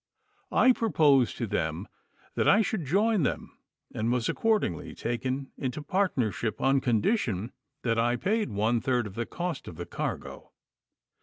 [0.51, 1.87] I proposed to them
[2.33, 3.55] that I should join them,
[3.93, 7.51] and was accordingly taken into partnership on condition
[7.83, 10.53] that I paid one third of the cost of the cargo.